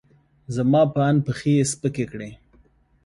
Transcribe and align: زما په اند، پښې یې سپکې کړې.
زما 0.55 0.81
په 0.93 0.99
اند، 1.07 1.19
پښې 1.25 1.51
یې 1.57 1.63
سپکې 1.71 2.05
کړې. 2.11 2.31